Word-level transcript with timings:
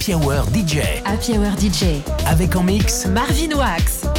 Happy 0.00 0.14
Hour 0.14 0.46
DJ. 0.54 0.78
Happy 1.04 1.36
Hour 1.36 1.52
DJ. 1.58 2.00
Avec 2.26 2.56
en 2.56 2.62
mix 2.62 3.04
Marvin 3.04 3.54
Wax. 3.54 4.09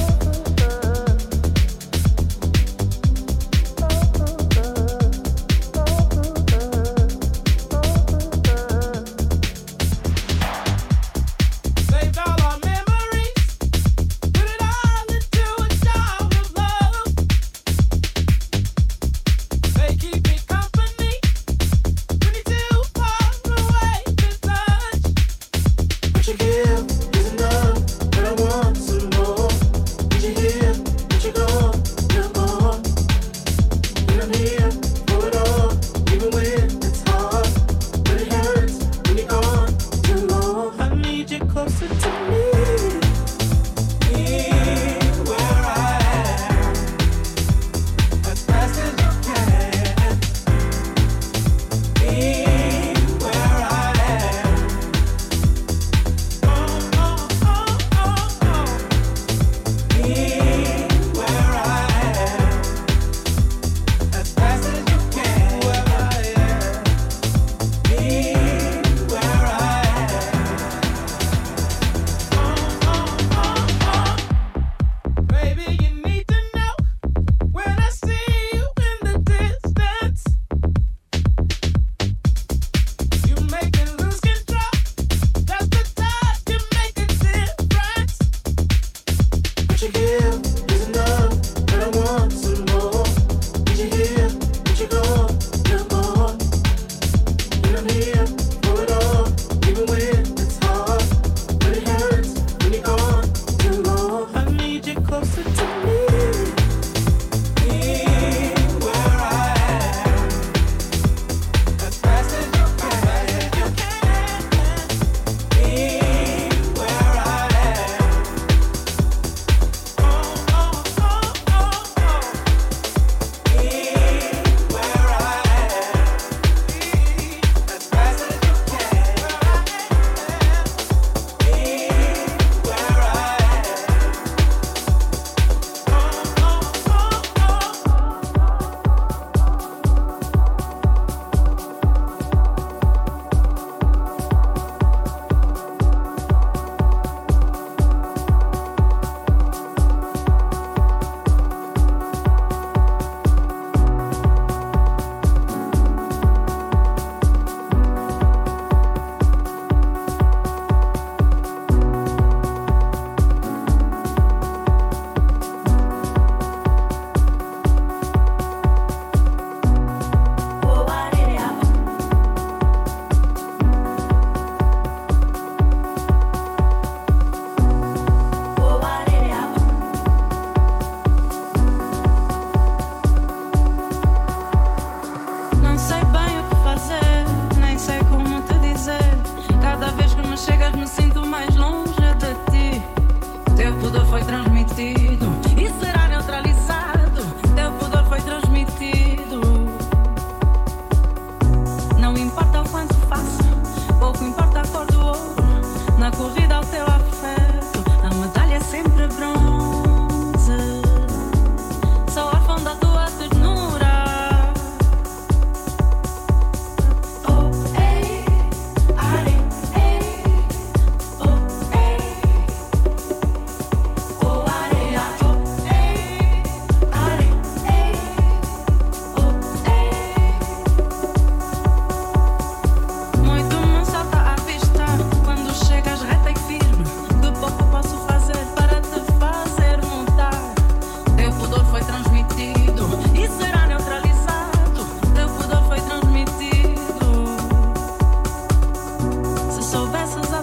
lessons 250.01 250.40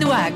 mix 0.00 0.08
Marvin 0.08 0.29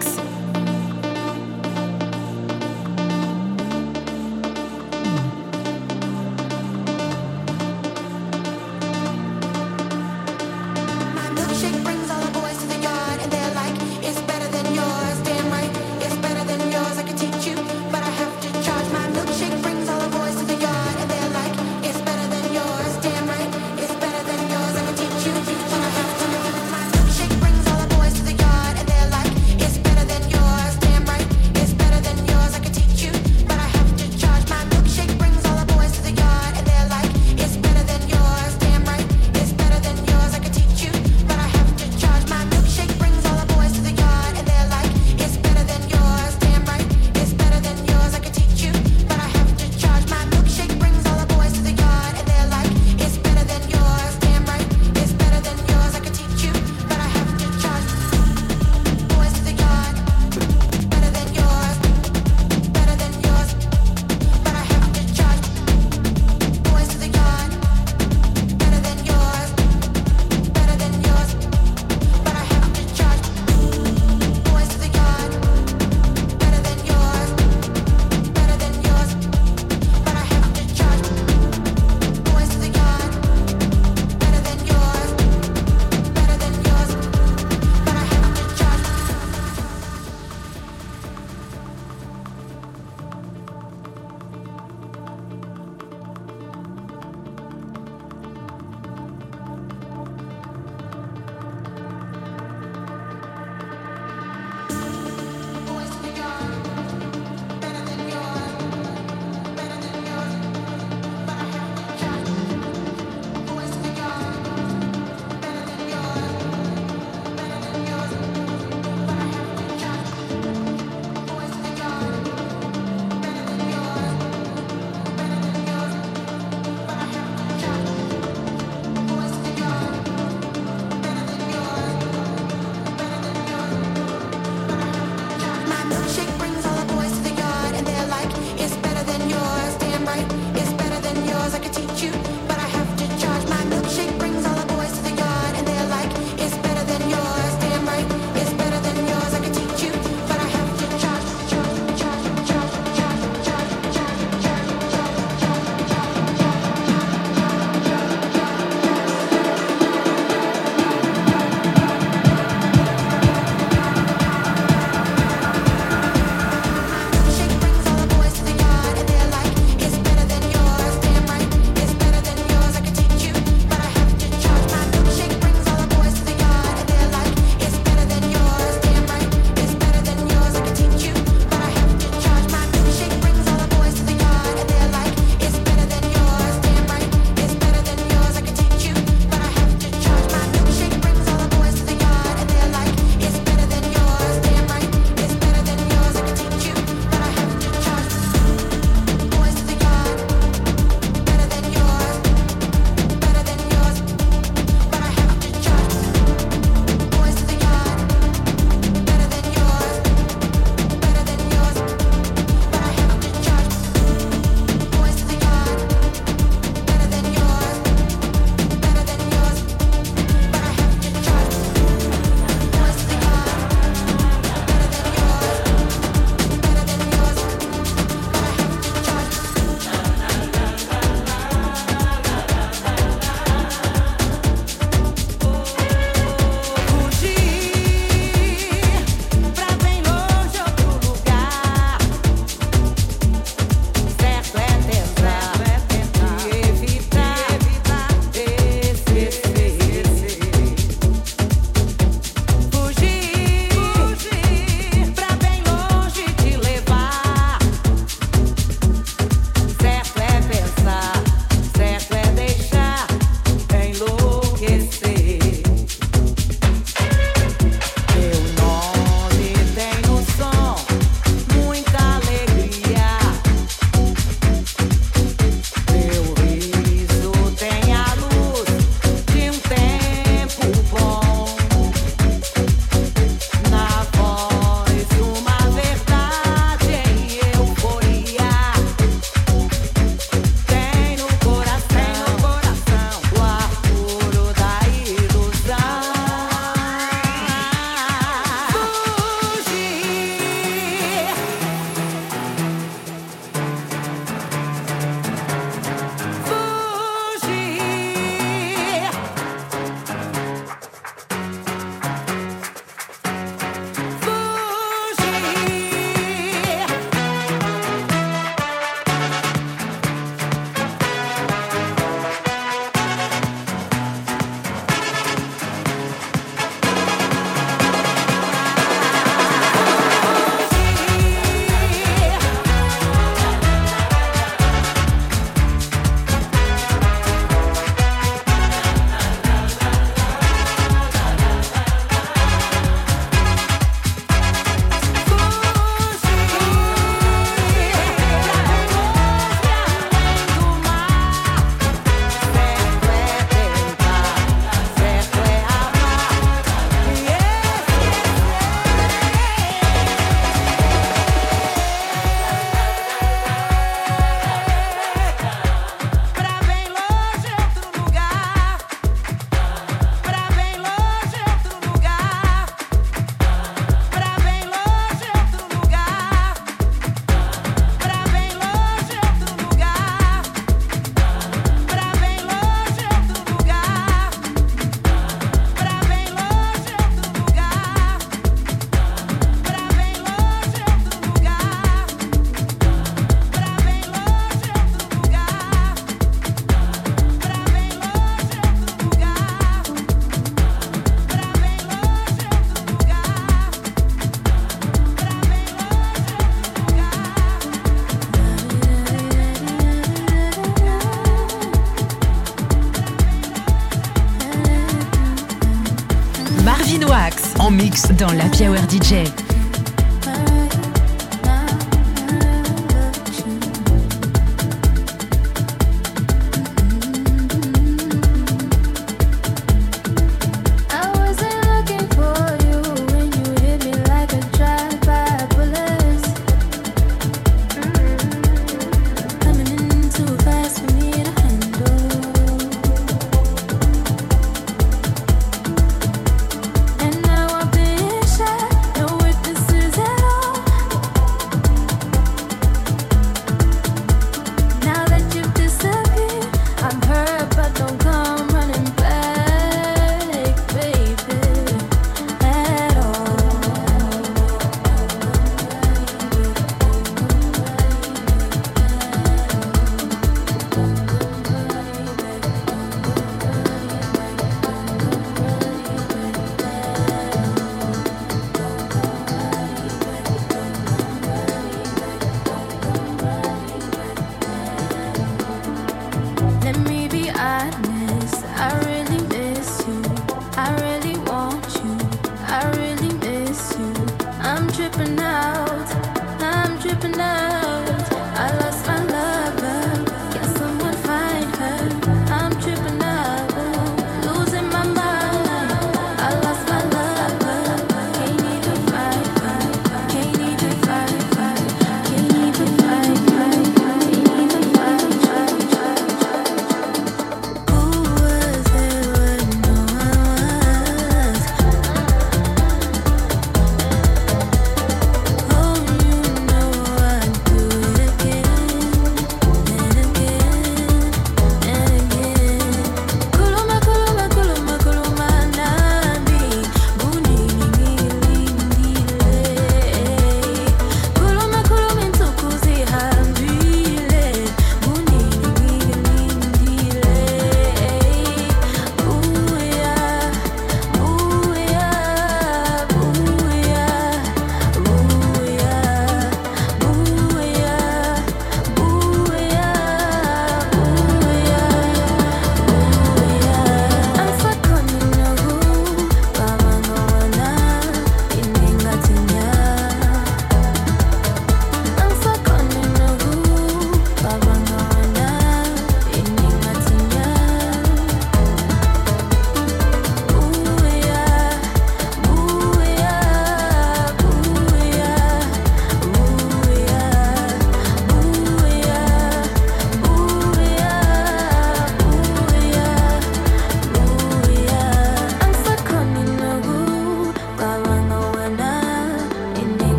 dans 418.27 418.33
la 418.33 418.45
Hour 418.45 418.79
DJ. 418.89 419.54